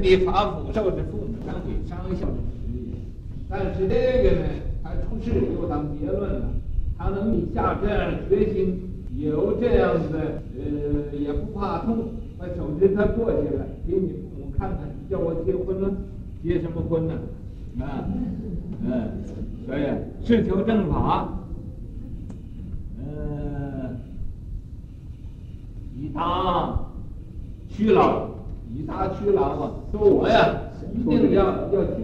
[0.00, 2.94] 你发福受之父母三回伤孝之实也。
[3.48, 4.46] 但是这个呢，
[4.82, 6.48] 他出世又当结论了，
[6.98, 8.80] 他能以下这样的决心，
[9.16, 15.90] 有这样的呃，也不怕痛，把手指他剁下来给你父母看看，你叫我结婚了，
[16.42, 17.14] 结什么婚呢？
[17.80, 18.08] 啊，
[18.84, 19.10] 嗯，
[19.66, 19.82] 所以
[20.24, 21.28] 是求正法，
[22.98, 23.96] 嗯，
[25.96, 26.78] 以他
[27.68, 28.30] 去了，
[28.76, 29.70] 以他屈劳啊！
[29.90, 30.54] 说我呀，
[30.94, 31.96] 一定要要修，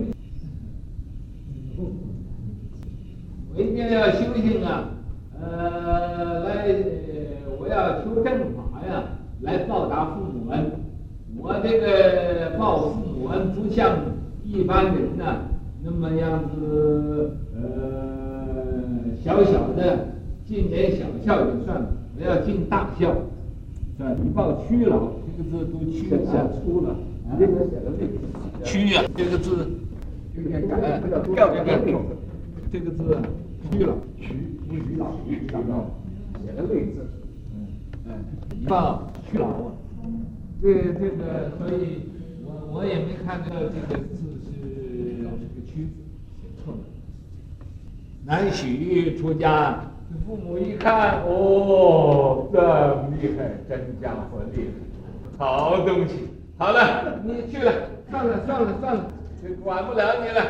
[3.54, 4.88] 我一定要修行啊，
[5.38, 6.66] 呃，来，
[7.60, 9.04] 我要求正法呀，
[9.42, 10.72] 来报答父母恩。
[11.36, 13.94] 我这个报父母恩不像
[14.42, 15.42] 一般人呐、啊。
[15.84, 20.06] 那么样子，呃，小小的
[20.46, 23.12] 尽点小孝就算了，我要尽大孝，
[23.98, 24.10] 是吧？
[24.24, 26.96] 以报屈劳，这个字读屈啊，粗了，
[27.38, 28.08] 这个写的对，
[28.64, 29.70] 屈啊，这个字，
[30.36, 31.98] 应该改，不叫掉这个
[32.70, 33.16] 这个字，
[33.70, 34.34] 屈了，屈，
[34.68, 35.86] 不屈劳，屈劳，
[36.44, 37.06] 写的对字，
[37.54, 37.66] 嗯，
[38.08, 38.10] 哎，
[38.60, 39.72] 以报屈劳啊，
[40.60, 42.00] 这这个，所以
[42.44, 44.52] 我我也没看到这个字是。
[45.74, 45.88] 屈字
[46.42, 46.80] 写错了，
[48.26, 49.90] 南许出家，
[50.26, 54.64] 父母一看，哦，这么厉害，真家伙厉害，
[55.38, 56.28] 好东西。
[56.58, 57.72] 好了，你去了，
[58.10, 59.10] 算了算了算了，
[59.42, 60.40] 就管不了你了。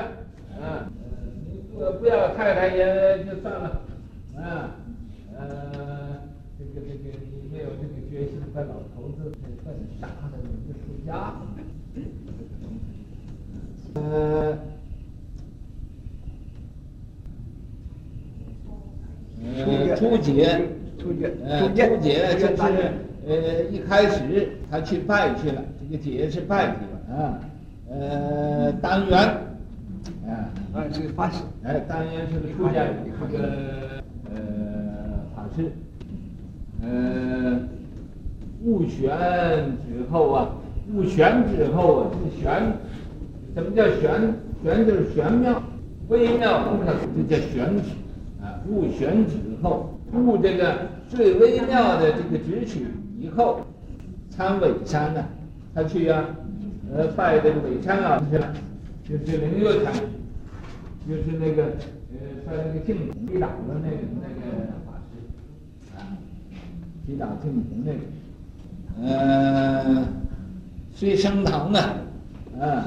[0.61, 0.91] 啊，
[1.51, 3.81] 你不不要太太也就算了。
[4.37, 4.71] 啊，
[5.39, 5.49] 呃，
[6.59, 11.11] 这个这个你没有这个决心，把老头子给笨傻的，你就出家。
[13.95, 14.59] 呃。
[19.45, 22.55] 呃，初解，初解，呃，初解就是
[23.27, 27.39] 呃，一开始他去拜去了，这个解是拜去了啊，
[27.89, 29.19] 呃，当元，
[30.27, 32.97] 啊，啊，这个法师，哎，当元是个出家人，
[33.31, 33.45] 这个
[34.25, 34.35] 呃
[35.37, 35.71] 法师，
[36.83, 37.61] 呃，
[38.65, 39.09] 悟玄
[39.87, 40.49] 之后啊，
[40.93, 42.73] 悟玄之后啊，这个玄，
[43.55, 44.35] 什么叫玄？
[44.65, 45.61] 玄就是玄妙，
[46.09, 46.95] 微妙不可，
[47.29, 47.91] 这叫玄旨。
[48.69, 52.87] 悟玄之后，悟这个最微妙的这个旨取
[53.23, 53.61] 以后，
[54.31, 55.25] 参尾山呢，
[55.73, 56.27] 他去呀、啊，
[56.93, 58.53] 呃，拜这个尾山老师去了，
[59.09, 59.95] 就是灵月禅，
[61.09, 61.63] 就是那个
[62.11, 66.03] 呃，在那个净土击打的那个那个法师，啊，
[67.07, 70.05] 击打净土那个，呃，
[70.93, 71.95] 遂升堂啊，
[72.61, 72.87] 啊，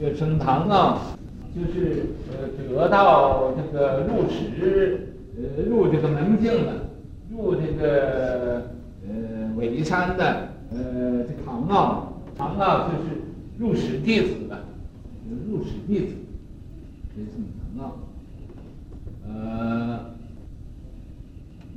[0.00, 0.98] 要升堂啊。
[1.52, 6.72] 就是呃得到这个入室，呃入这个门径了，
[7.28, 8.62] 入这个
[9.60, 13.20] 呃尾山的呃这堂啊，堂啊就是
[13.58, 14.58] 入室弟子的，
[15.46, 16.14] 入室弟子，
[17.14, 17.28] 这是
[17.76, 17.92] 堂啊。
[19.28, 20.00] 呃，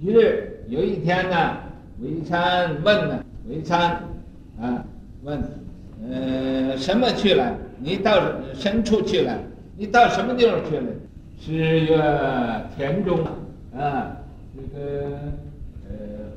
[0.02, 1.58] 一日有一天呢，
[2.02, 4.02] 尾山问呢，尾山
[4.62, 4.86] 啊
[5.24, 5.44] 问，
[6.10, 7.54] 呃什么去了？
[7.80, 8.14] 你到
[8.54, 9.38] 深处去了？
[9.78, 10.84] 你到什么地方去了？
[11.38, 11.98] 是月
[12.78, 13.20] 田中
[13.78, 14.16] 啊，
[14.56, 15.18] 这个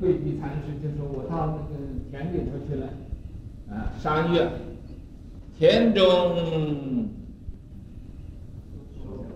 [0.00, 1.74] 慧寂禅师就说：“我到那个
[2.10, 2.86] 田里头去了，
[3.70, 4.50] 啊，三月
[5.58, 7.08] 田中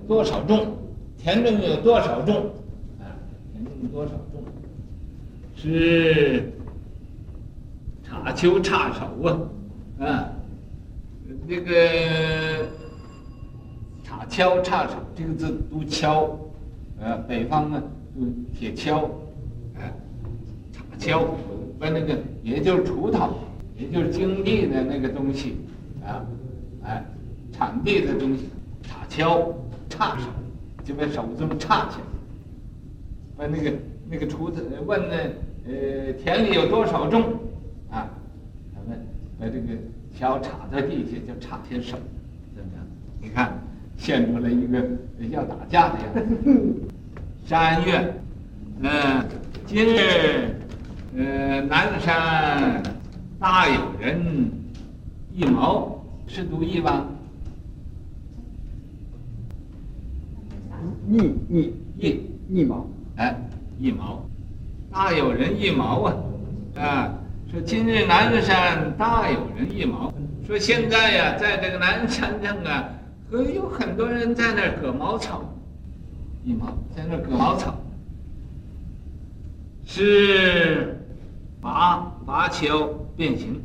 [0.06, 0.76] 多少种？
[1.19, 2.37] 田中有多少种？
[3.00, 3.16] 啊，
[3.53, 4.43] 田中有多少种？
[5.56, 6.53] 是
[8.03, 9.22] 插秋插手
[9.98, 10.32] 啊，啊，
[11.47, 12.69] 那个。”
[14.03, 16.31] 插锹插手这个字读锹，
[16.98, 17.81] 呃，北方呢
[18.12, 19.04] 就铁锹，
[19.77, 19.87] 啊，
[21.00, 21.25] 锹，
[21.78, 23.38] 把那个也就是锄头，
[23.77, 25.56] 也就是经地的那个东西，
[26.05, 26.25] 啊，
[26.84, 27.05] 哎，
[27.53, 28.49] 产地的东西，
[28.83, 29.53] 插锹，
[29.89, 30.27] 叉手，
[30.84, 32.05] 就把手这么叉起来，
[33.37, 33.72] 把那个
[34.09, 35.16] 那个锄头问那，
[35.66, 37.22] 呃，田里有多少种？
[37.91, 38.09] 啊，
[38.75, 38.98] 他问，
[39.41, 39.75] 把这个
[40.16, 41.97] 锹插在地下就插起手，
[42.54, 42.86] 怎么样？
[43.21, 43.59] 你看。
[44.03, 44.83] 现出来一个
[45.30, 46.27] 要打架的样子。
[47.45, 48.15] 三月，
[48.80, 49.22] 嗯，
[49.66, 50.54] 今日，
[51.16, 52.83] 呃，南山
[53.39, 54.51] 大有人
[55.34, 57.07] 一毛，是读一吧？
[61.09, 61.16] 一
[61.48, 62.30] 一一。
[62.53, 62.84] 一毛，
[63.15, 63.36] 哎，
[63.78, 64.24] 一毛，
[64.91, 66.15] 大有人一毛啊，
[66.77, 67.15] 啊，
[67.48, 70.13] 说今日南山大有人一毛，
[70.45, 72.89] 说现在呀，在这个南山上啊。
[73.30, 75.45] 可有很多人在那儿割茅草，
[76.45, 76.66] 一毛
[76.97, 77.78] 在那儿割茅草，
[79.86, 81.00] 是
[81.60, 83.60] 拔拔锹变形。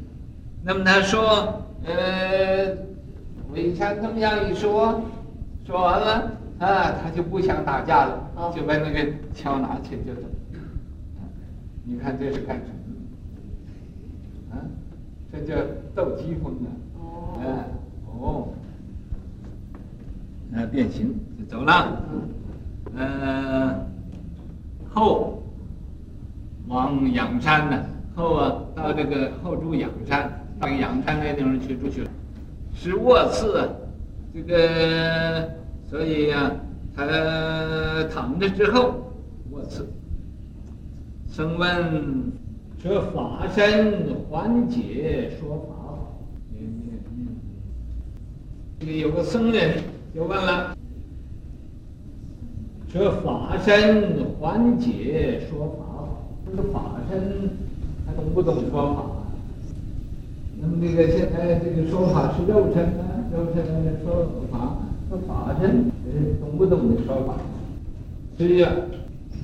[0.63, 2.75] 那么他说，呃，
[3.53, 5.01] 韦山这么样一说，
[5.65, 10.21] 说完了啊，他就不想打架了，哦、就把那个枪拿起就走。
[11.83, 14.55] 你看这是干什么？
[14.55, 14.57] 啊，
[15.31, 15.55] 这叫
[15.93, 16.67] 斗鸡风啊！
[16.99, 17.45] 哦，哎，
[18.19, 18.47] 哦，
[20.49, 22.01] 那变形就走了。
[22.95, 23.85] 呃，
[24.91, 25.43] 后
[26.67, 27.85] 往阳山呢，
[28.15, 32.09] 后啊到这个后住阳山，到阳山那地方去住去了。
[32.73, 33.67] 是卧次啊，
[34.33, 35.49] 这个
[35.89, 36.51] 所以呀、啊，
[36.95, 38.95] 他躺着之后
[39.51, 39.87] 卧次。
[41.27, 42.31] 僧问：
[42.81, 45.75] 说法身缓解说法，
[46.53, 47.27] 嗯嗯嗯
[48.79, 49.77] 这个有个僧人
[50.13, 50.75] 就问了：
[52.87, 55.94] 说法身缓解说法，
[56.55, 57.49] 这法身
[58.05, 59.03] 他懂不懂说法？
[60.61, 63.03] 那么这个现在这个说法是肉身呢？
[63.33, 64.77] 肉身的说法，
[65.09, 65.91] 说法身
[66.39, 67.35] 懂不懂的说法？
[68.37, 68.69] 是呀，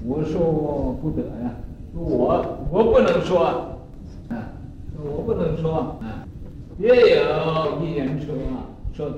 [0.06, 1.52] 我说不得呀。
[1.94, 3.44] 说我我不能说，
[4.30, 4.54] 啊，
[5.04, 6.26] 我不能说啊，
[6.78, 9.16] 别有一人说啊说的，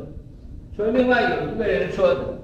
[0.75, 2.39] 说另外有一个人说的，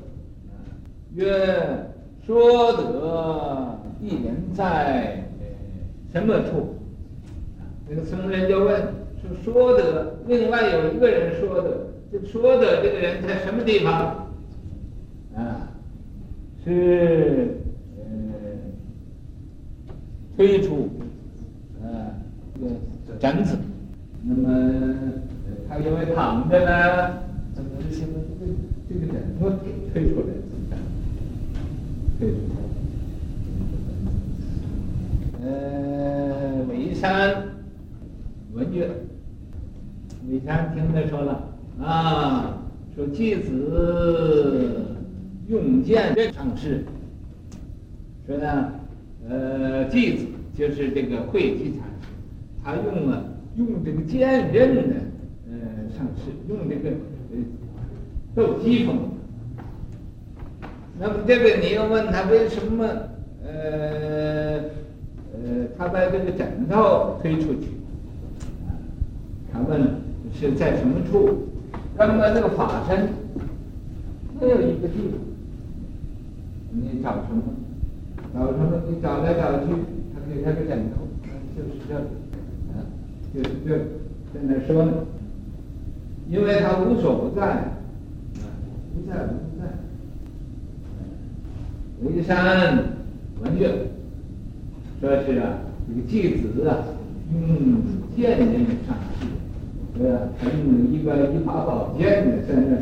[1.15, 1.91] 曰
[2.25, 5.28] 说得一人在
[6.11, 6.75] 什么处？
[7.89, 8.81] 这个僧人就问
[9.21, 14.27] 说说得另外有一个人说的，这说的这个人在什么地方？
[15.35, 15.69] 啊，
[16.63, 17.57] 是
[17.97, 18.03] 呃。
[20.37, 20.89] 推出，
[21.83, 22.15] 呃，
[22.55, 22.67] 这个
[23.19, 23.57] 枕子，
[24.23, 24.47] 那么
[25.67, 27.23] 他因为躺着呢，
[27.53, 28.05] 怎么这些
[28.39, 28.51] 这个
[28.87, 29.49] 这个枕头
[29.91, 30.27] 推出来，
[32.17, 32.35] 推出
[35.41, 37.43] 来，呃，韦山
[38.51, 38.89] 闻曰，
[40.29, 41.47] 韦山听他说了
[41.81, 42.57] 啊，
[42.93, 44.97] 说继子
[45.47, 46.83] 用剑上士，
[48.27, 48.71] 说呢。
[49.29, 50.25] 呃，继子
[50.57, 52.07] 就是这个会稽禅师，
[52.63, 53.23] 他用了
[53.57, 54.95] 用这个剑刃呢，
[55.51, 55.55] 呃，
[55.95, 57.37] 上士用这个呃
[58.33, 58.97] 斗机锋。
[60.99, 62.85] 那么这个你又问他为什么
[63.43, 64.18] 呃
[65.79, 67.69] 他把这个枕头推出去？
[69.51, 69.81] 他问
[70.33, 71.47] 是在什么处？
[71.97, 73.09] 那么这个法身
[74.39, 75.19] 没有一个地方，
[76.71, 77.43] 你找什么？
[78.33, 78.81] 找什么？
[78.89, 79.73] 你找来找去，
[80.13, 81.07] 他给他个枕头，
[81.55, 82.05] 就是这里，
[82.75, 82.83] 啊，
[83.33, 83.83] 就是这里，
[84.33, 84.91] 在那说呢。
[86.29, 87.73] 因为他无所不在，啊，
[88.95, 89.65] 无在不在。
[92.03, 92.83] 韦山
[93.41, 93.87] 闻曰，
[95.01, 95.57] 说是啊，
[95.89, 96.77] 这个继子啊，
[97.33, 97.81] 用
[98.15, 98.53] 剑刃
[98.85, 99.25] 上士，
[99.97, 100.19] 对吧？
[100.39, 102.77] 他用一个一把宝剑的在那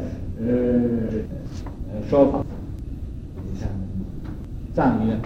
[0.45, 0.45] 呃
[1.93, 2.39] 呃说法。
[3.37, 3.69] 韦山
[4.73, 5.17] 赞曰。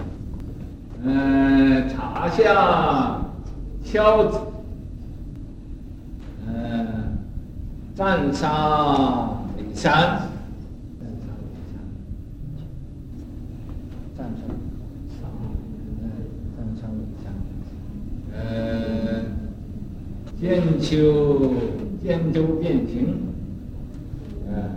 [1.04, 3.20] 嗯，茶下
[3.84, 4.38] 橍子，
[6.46, 7.18] 嗯，
[7.96, 9.92] 斩杀韦山，
[11.00, 11.44] 斩杀韦
[14.16, 14.24] 山，
[20.42, 21.54] 任秋
[22.02, 23.14] 兼州变行
[24.48, 24.70] 呃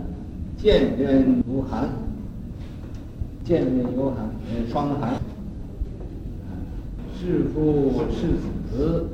[0.56, 1.88] 见烟如寒。
[3.42, 5.14] 见烟有寒呃霜寒。
[5.14, 5.20] 啊
[7.18, 8.28] 是夫是
[8.70, 9.06] 子。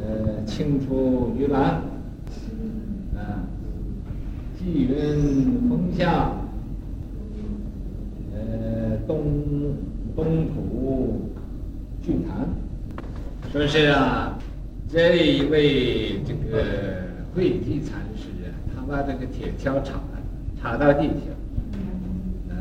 [0.00, 1.80] 呃青出于蓝。
[3.14, 3.38] 呃
[4.58, 6.32] 霁云风下。
[8.34, 9.22] 呃东
[10.16, 11.30] 东土
[12.02, 12.48] 去谈。
[13.52, 14.37] 说是啊
[14.90, 16.64] 这一位这个
[17.34, 20.00] 慧寂禅师啊，他把这个铁锹插
[20.62, 21.30] 插到地下，
[22.48, 22.56] 嗯，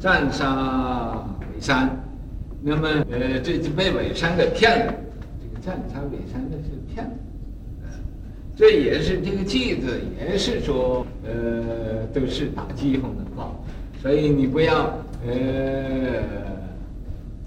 [0.00, 1.90] 斩杀韦山。
[2.62, 4.94] 那么，呃，这就被伪山给骗了。
[5.38, 7.12] 这个战场韦山那是骗子，
[8.56, 13.54] 这也是这个句子，也是说，呃，都是打机锋的话，
[14.00, 16.22] 所以你不要，呃，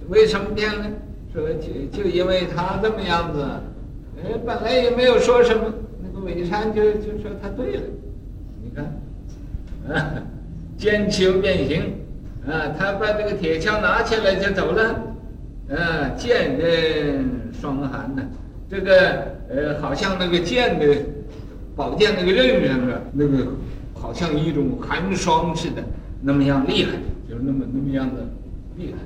[0.09, 0.85] 为什么骗呢？
[1.35, 3.43] 说就就因为他这么样子，
[4.23, 7.81] 呃，本来也没有说什么，那个韦山就就说他对了，
[8.63, 8.85] 你看，
[9.93, 10.23] 啊，
[10.77, 11.93] 剑秋变形。
[12.47, 14.83] 啊，他把这个铁锹拿起来就走了，
[15.71, 17.25] 啊，剑刃
[17.59, 18.21] 霜寒呢，
[18.69, 20.85] 这个呃，好像那个剑的
[21.75, 23.47] 宝剑那个刃上啊，那个
[23.95, 25.83] 好像一种寒霜似的，
[26.21, 26.91] 那么样厉害，
[27.27, 28.21] 就是那么那么样的
[28.77, 28.99] 厉害，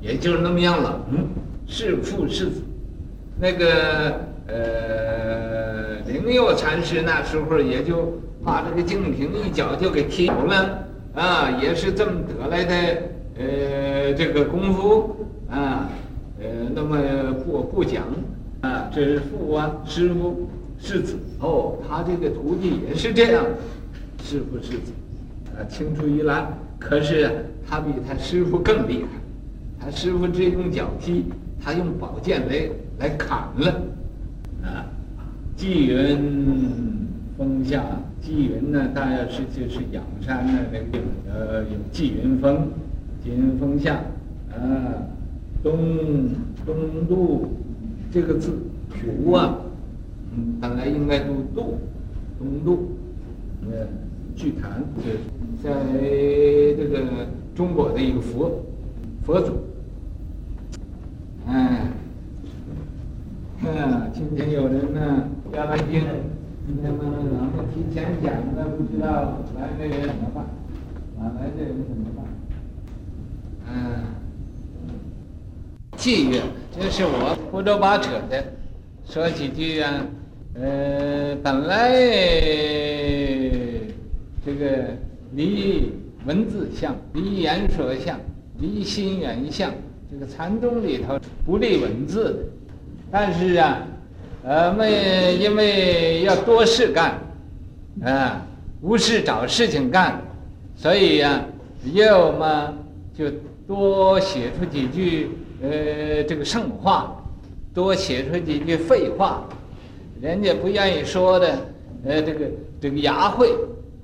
[0.00, 1.00] 也就是那么样冷。
[1.68, 2.62] 弑父弑子，
[3.38, 12.74] 那个呃，灵佑禅师那时候也就把这个净瓶一脚就给踢走了啊，也是这么得来的
[13.38, 15.90] 呃这个功夫啊，
[16.40, 16.96] 呃那么
[17.44, 18.04] 不不讲
[18.62, 20.48] 啊，这是父啊，师父
[20.80, 21.16] 是子。
[21.40, 23.44] 哦，他这个徒弟也是这样，
[24.24, 24.90] 师父是子
[25.54, 26.48] 啊，青出于蓝，
[26.78, 27.30] 可是，
[27.68, 29.08] 他比他师父更厉害，
[29.78, 31.26] 他师父只用脚踢，
[31.68, 32.66] 他用宝剑来
[32.98, 33.82] 来砍了。
[34.62, 34.88] 啊，
[35.54, 36.16] 纪云
[37.36, 37.84] 峰下，
[38.22, 42.68] 纪云呢，大约是就是仰山的那个呃，有纪云峰，
[43.22, 43.96] 纪云峰下，
[44.50, 44.56] 啊，
[45.62, 46.30] 东
[46.64, 46.74] 东
[47.06, 47.52] 渡
[48.10, 48.50] 这个字，
[48.88, 49.58] 图啊，
[50.34, 51.76] 嗯，本来应该读渡，
[52.38, 52.92] 东渡，
[53.70, 53.86] 呃，
[54.34, 55.18] 巨坛，就是
[55.62, 55.70] 在
[56.78, 58.64] 这个中国的一个佛
[59.22, 59.52] 佛祖，
[61.48, 61.80] 哎。
[63.60, 66.04] 嗯，今天有人呢要来听，
[66.66, 70.44] 今天嘛，咱们提前讲的，不知道来的人怎么办？
[71.18, 72.24] 啊，来的人怎么办？
[73.66, 73.72] 嗯，
[75.96, 78.44] 偈乐，这是我胡诌八扯的，
[79.04, 80.06] 说几句啊。
[80.54, 81.92] 呃，本来
[84.44, 84.96] 这个
[85.32, 85.92] 离
[86.26, 88.18] 文字相，离言说相，
[88.58, 89.72] 离心缘相，
[90.10, 92.38] 这个禅宗里头不立文字的。
[93.10, 93.78] 但是啊，
[94.42, 97.18] 呃，为因为要多事干，
[98.04, 98.46] 啊，
[98.80, 100.20] 无事找事情干，
[100.76, 101.44] 所以呀、啊，
[101.92, 102.74] 要么
[103.16, 103.26] 就
[103.66, 105.30] 多写出几句
[105.62, 107.16] 呃这个圣话，
[107.74, 109.44] 多写出几句废话，
[110.20, 111.58] 人家不愿意说的，
[112.04, 112.46] 呃，这个
[112.80, 113.54] 这个牙慧，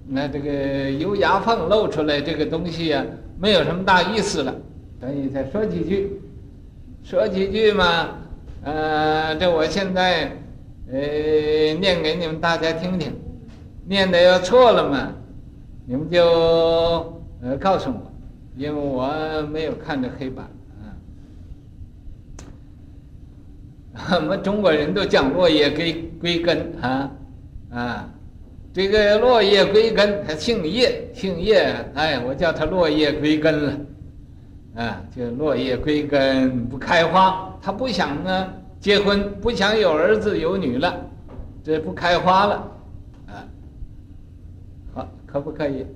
[0.08, 3.06] 那这个由牙缝露出来这个东西呀、啊，
[3.40, 4.54] 没有什么大意思了，
[5.00, 6.20] 等你再说几句，
[7.02, 8.18] 说几句嘛。
[8.62, 10.32] 呃，这我现在，
[10.90, 10.98] 呃，
[11.74, 13.12] 念给你们大家听听，
[13.86, 15.12] 念的要错了嘛，
[15.86, 16.24] 你们就
[17.42, 18.10] 呃告诉我，
[18.56, 20.46] 因为我没有看着黑板
[20.80, 20.96] 啊。
[24.16, 27.10] 我们中国人都讲落叶归归根啊，
[27.70, 28.08] 啊，
[28.72, 33.78] 这个落叶归根，他姓叶，姓叶，哎，我叫他落叶归根了。
[34.76, 40.94] 啊，就落叶归根不开花，他不想呢结婚，不想有儿子有女了，
[41.62, 42.54] 这不开花了，
[43.28, 43.46] 啊，
[44.94, 45.86] 好，可不可以？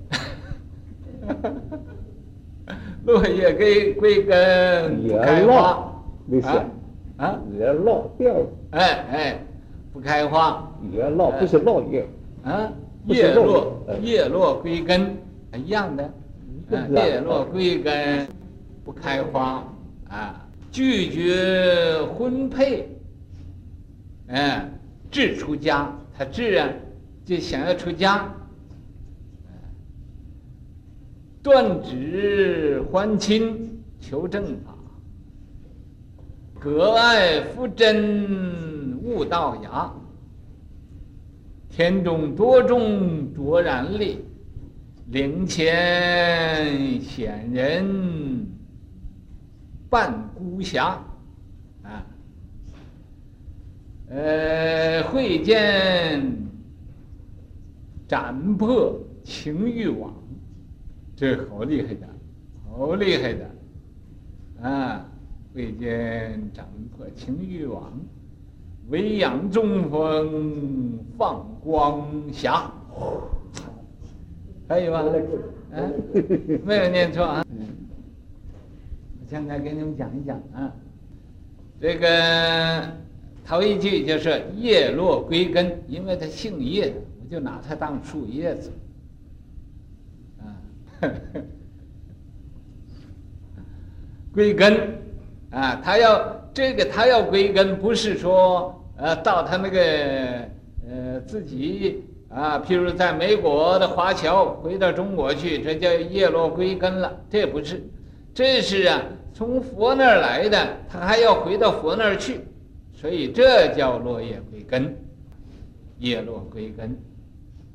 [3.05, 5.93] 落叶归归根不开花，
[6.25, 6.47] 没事
[7.17, 9.45] 啊，叶落掉了，哎哎，
[9.91, 12.07] 不开花，叶落不是落叶，
[12.43, 12.71] 啊，
[13.07, 15.17] 叶落叶落归根。
[15.55, 18.27] 一样的，啊，叶落归根。
[18.89, 19.63] 不开花
[20.07, 22.89] 啊，拒绝婚配，
[24.25, 24.71] 嗯，
[25.11, 26.67] 志出家，他志啊，
[27.23, 28.33] 就想要出家，
[31.43, 34.75] 断指还亲求正法，
[36.59, 39.93] 隔爱夫真悟道牙，
[41.69, 44.17] 田中多种卓然力，
[45.11, 48.38] 灵前显人。
[49.89, 51.03] 半孤侠，
[51.81, 52.05] 啊，
[54.09, 56.21] 呃，会见
[58.07, 60.13] 斩破情欲网，
[61.15, 62.07] 这好厉害的，
[62.69, 65.05] 好厉害的，啊，
[65.55, 67.91] 会见斩破情欲网，
[68.89, 72.71] 微仰中风放光霞，
[74.67, 75.03] 可以吧？
[75.71, 75.81] 啊，
[76.63, 77.43] 没有念错啊。
[79.29, 80.73] 现在给你们讲一讲啊，
[81.79, 82.81] 这个
[83.45, 88.71] 头一句就是叶落归根，因为他姓叶，我就拿它当树叶子，
[90.39, 90.57] 啊，
[94.33, 94.97] 归根，
[95.51, 99.79] 啊，他要这个他要归根，不是说呃到他那个
[100.89, 107.79] 呃自己啊，譬如在美国的华侨回到中国去，这叫叶落归根了，这不是，
[108.33, 109.03] 这是啊。
[109.39, 112.41] 从佛那儿来的，他还要回到佛那儿去，
[112.91, 114.93] 所以这叫落叶归根，
[115.99, 116.93] 叶落归根，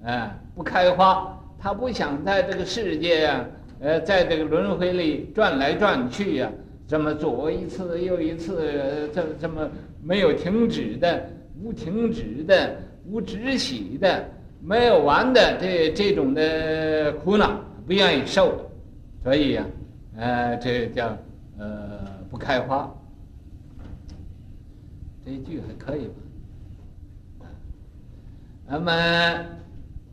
[0.05, 3.47] 啊，不开花，他不想在这个世界呀，
[3.81, 6.53] 呃，在这个轮回里转来转去呀，
[6.87, 9.67] 这么左一次右一次，这这么
[10.03, 11.27] 没有停止的，
[11.63, 14.23] 无停止的，无止息的，
[14.61, 18.53] 没有完的这这种的苦恼，不愿意受，
[19.23, 19.65] 所以呀，
[20.19, 21.17] 呃，这叫。
[21.59, 22.93] 呃，不开花，
[25.25, 26.09] 这一句还可以
[27.39, 27.47] 吧？
[28.67, 28.93] 那么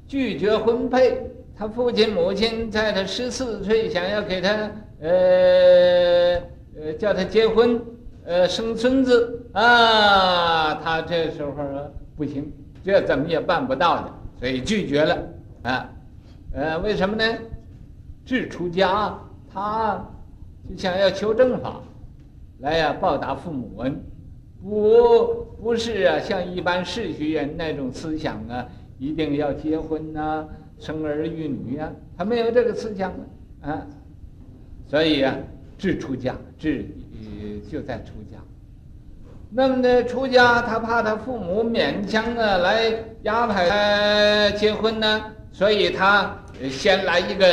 [0.07, 4.49] 拒绝婚配，他父亲母亲在他十四岁想要给他
[4.99, 6.41] 呃
[6.75, 7.81] 呃叫他结婚，
[8.25, 11.53] 呃生孙子啊，他这时候
[12.15, 12.51] 不行，
[12.83, 15.17] 这怎么也办不到的，所以拒绝了
[15.63, 15.89] 啊，
[16.53, 17.23] 呃为什么呢？
[18.23, 19.17] 志出家，
[19.51, 20.05] 他
[20.77, 21.81] 想要求正法，
[22.59, 24.03] 来呀报答父母恩。
[24.61, 28.67] 不，不是啊，像一般世俗人那种思想啊，
[28.99, 30.47] 一定要结婚呐、
[30.79, 33.11] 生儿育女呀、啊，他没有这个思想
[33.61, 33.85] 啊，
[34.87, 35.35] 所以啊，
[35.77, 36.85] 志出家，志
[37.71, 38.37] 就在出家。
[39.49, 46.37] 那么呢，出家他怕他父母勉强啊来压迫他结婚呢，所以他
[46.69, 47.45] 先来一个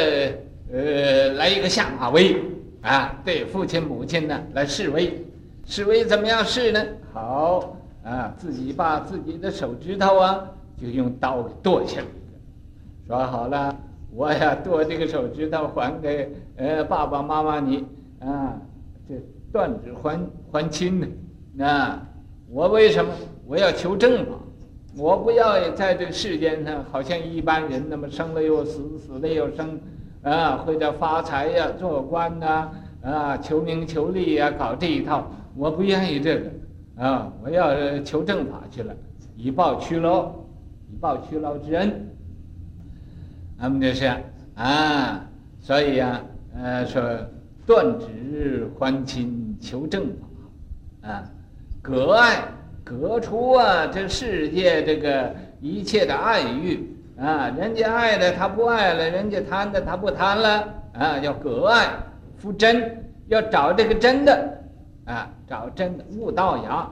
[0.71, 2.37] 呃，来一个下马威
[2.89, 5.25] 啊，对父亲母亲呢来示威。
[5.67, 6.83] 示威怎么样示呢？
[7.13, 10.49] 好啊，自己把自己的手指头啊，
[10.81, 12.07] 就用刀给剁下来。
[13.07, 13.77] 说好了，
[14.11, 17.85] 我呀剁这个手指头还给呃爸爸妈妈你
[18.21, 18.57] 啊，
[19.07, 19.15] 这
[19.53, 20.19] 断指还
[20.51, 21.07] 还亲呢。
[21.53, 22.01] 那
[22.51, 23.11] 我为什么
[23.47, 24.33] 我要求正法？
[24.97, 29.79] 我不要在这个世间上好像一般人那么生了又死，死了又生，
[30.23, 32.71] 啊，或者发财呀、做官呐，
[33.03, 35.31] 啊，求名求利呀，搞这一套。
[35.57, 36.51] 我不愿意这个，
[37.05, 38.95] 啊，我要求正法去了，
[39.37, 40.27] 以报屈劳，
[40.91, 42.09] 以报屈劳之恩。
[43.57, 44.09] 那么就是
[44.55, 45.25] 啊，
[45.61, 46.21] 所以、啊，
[46.55, 47.03] 呃，说
[47.67, 50.07] 断指还亲，求正
[51.03, 51.25] 法，啊，
[51.83, 52.45] 隔爱，
[52.85, 61.89] 隔除啊，这世界这个一切的爱欲啊，人家爱的他不爱了，人家贪的他不贪了，啊，要革爱，
[62.37, 64.55] 夫真，要找这个真的。
[65.05, 66.87] 啊，找真的悟道芽，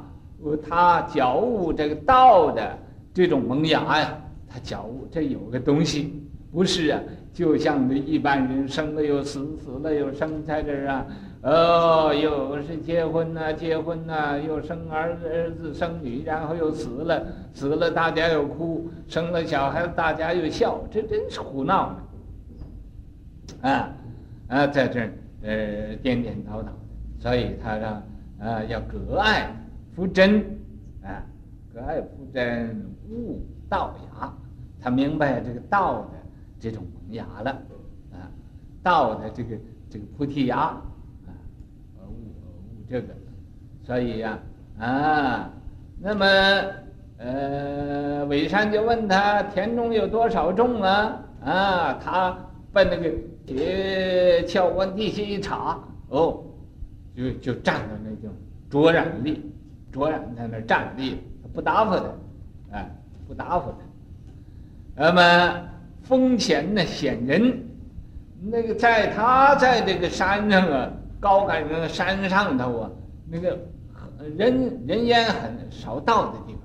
[0.67, 2.79] 他觉悟这个道的
[3.13, 6.99] 这种萌芽呀，他觉悟这有个东西，不是啊，
[7.35, 11.07] 就像这一般人生了又死，死了又生，在这儿啊，
[11.47, 21.95] 哦，又是结婚呐、结婚呐、又生儿子儿子生女，然后又死了，死了大家又哭，生了小孩大家又笑，这真是胡闹
[23.63, 23.89] 啊，
[24.49, 26.73] 啊，在这儿呃颠颠倒倒。
[27.21, 27.93] 所以他让，
[28.41, 29.49] 啊，要革爱
[29.95, 30.41] 夫真，
[31.05, 31.23] 啊，
[31.73, 34.33] 革爱夫真，悟道芽。
[34.81, 36.09] 他明白这个道的
[36.59, 37.51] 这种萌芽了，
[38.13, 38.27] 啊，
[38.83, 39.57] 道的这个
[39.89, 40.77] 这个菩提芽，
[42.89, 43.09] 这个。
[43.85, 44.39] 所以呀，
[44.79, 45.51] 啊，
[46.01, 46.27] 那么，
[47.19, 51.23] 呃，韦山就问他田中有多少种啊？
[51.45, 52.37] 啊，他
[52.73, 53.11] 奔那个
[53.47, 56.43] 铁锹往地下一插，哦。
[57.17, 58.29] 就就站在那就
[58.69, 59.51] 卓然立，
[59.91, 61.19] 卓然在那站立，
[61.55, 62.05] 不答复他，
[62.73, 62.91] 哎，
[63.27, 63.79] 不答复他。
[65.03, 65.69] 那么
[66.03, 67.65] 风前呢显人，
[68.43, 72.91] 那个在他在这个山上啊，高杆上山上头啊，
[73.29, 73.59] 那个
[74.37, 76.63] 人人烟很少到的地方，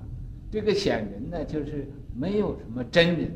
[0.50, 3.30] 这个显人呢就是没有什么真人，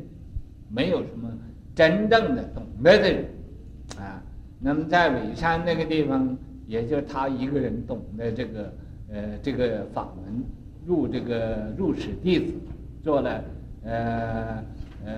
[0.69, 1.29] 没有什么
[1.75, 3.25] 真正的懂得的人，
[3.97, 4.21] 啊，
[4.59, 6.37] 那么在尾山那个地方。
[6.67, 8.73] 也就他一个人懂得这个，
[9.09, 10.43] 呃，这个法门，
[10.85, 12.53] 入这个入室弟子，
[13.01, 13.41] 做了，
[13.85, 14.61] 呃
[15.05, 15.13] 呃，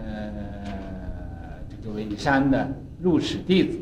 [1.84, 2.68] 这个溈山的
[3.02, 3.80] 入室弟子，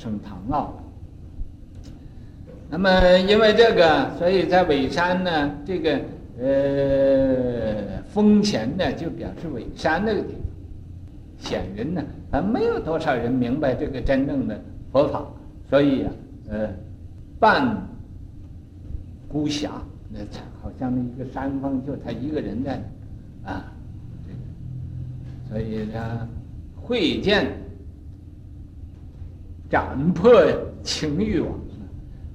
[0.00, 0.74] 升堂奥。
[2.70, 6.00] 那么因为这个，所以在尾山呢，这个
[6.40, 10.40] 呃峰前呢，就表示尾山那个地方，
[11.38, 14.58] 显人呢，还没有多少人明白这个真正的。
[14.90, 15.24] 佛法，
[15.68, 16.12] 所以啊，
[16.48, 16.70] 呃，
[17.38, 17.76] 半
[19.28, 19.70] 孤侠，
[20.08, 20.18] 那
[20.62, 22.82] 好像那一个山峰，就他一个人在，
[23.44, 23.70] 啊，
[25.50, 26.28] 所以呢，
[26.74, 27.46] 会见
[29.70, 30.34] 斩破
[30.82, 31.52] 情欲网，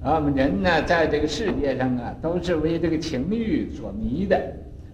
[0.02, 4.40] 啊，我们人呢，在这个世界上啊，都是为这个情欲所迷的，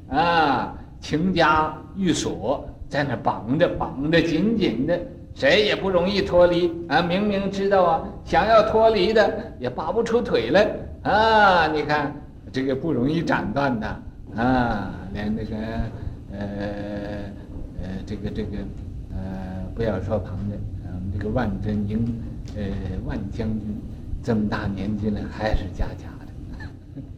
[0.09, 4.99] 啊，情家欲锁，在那绑着，绑得紧紧的。
[5.35, 7.01] 谁也不容易脱离啊！
[7.01, 10.69] 明明知道啊，想要脱离的也拔不出腿来
[11.05, 11.67] 啊！
[11.69, 12.15] 你看
[12.53, 13.87] 这个不容易斩断的
[14.37, 15.57] 啊，连那个
[16.33, 16.39] 呃
[17.83, 18.59] 呃这个这个
[19.13, 19.19] 呃
[19.75, 22.05] 不要说旁的，我们这个万真英
[22.57, 22.63] 呃
[23.07, 23.81] 万将军
[24.23, 26.09] 这么大年纪了还是家家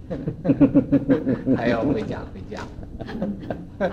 [0.09, 2.63] 的， 还要回家回家，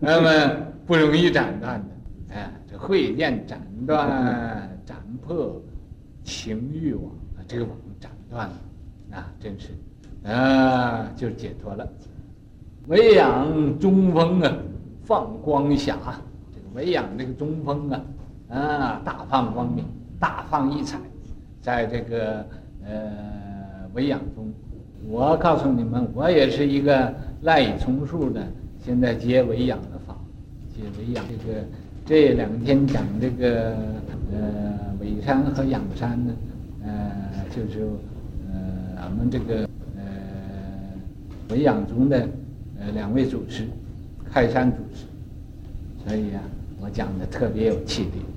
[0.00, 2.34] 那么不容易斩断的。
[2.34, 5.62] 哎，这慧见斩断、斩破
[6.24, 7.04] 情欲网
[7.36, 8.54] 啊，这个网斩断了
[9.12, 9.68] 啊，真是
[10.28, 11.88] 啊，就解脱了
[12.88, 14.56] 维养中风啊，
[15.04, 15.96] 放光霞，
[16.52, 18.02] 这个维养这个中风啊，
[18.54, 19.84] 啊，大放光明，
[20.20, 20.96] 大放异彩，
[21.60, 22.46] 在这个
[22.86, 23.10] 呃
[23.94, 24.52] 维养中，
[25.08, 27.12] 我告诉你们，我也是一个
[27.42, 28.40] 赖以重述的，
[28.84, 30.16] 现在接维养的法，
[30.72, 31.60] 接维养这个
[32.06, 33.74] 这两天讲这个
[34.32, 36.32] 呃洧山和仰山呢，
[36.84, 36.92] 呃
[37.50, 37.88] 就是
[38.52, 40.02] 呃俺们这个呃
[41.50, 42.28] 维养中的。
[42.76, 43.66] 呃，两位主持，
[44.30, 45.06] 开山主持，
[46.04, 46.42] 所以啊，
[46.80, 48.33] 我讲的特别有气力。